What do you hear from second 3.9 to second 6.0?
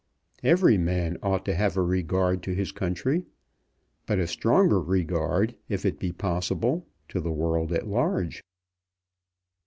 but a stronger regard, if it